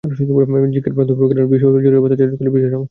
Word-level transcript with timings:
জিকার 0.75 0.93
প্রাদুর্ভাবের 0.97 1.35
কারণে 1.35 1.51
বিশ্বব্যাপী 1.53 1.81
জরুরি 1.85 1.97
অবস্থা 2.01 2.17
জারি 2.19 2.29
করেছে 2.29 2.37
বিশ্ব 2.37 2.41
স্বাস্থ্য 2.41 2.57
সংস্থা। 2.67 2.79